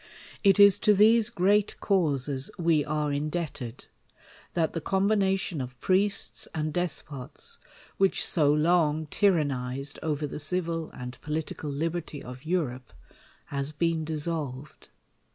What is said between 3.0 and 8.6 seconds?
indebted, that the combination of priests and despots, which so